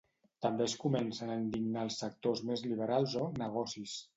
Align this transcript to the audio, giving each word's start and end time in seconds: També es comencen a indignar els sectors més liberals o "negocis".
També 0.45 0.63
es 0.69 0.73
comencen 0.83 1.33
a 1.33 1.35
indignar 1.41 1.85
els 1.89 1.99
sectors 2.05 2.43
més 2.51 2.65
liberals 2.73 3.17
o 3.27 3.29
"negocis". 3.45 3.99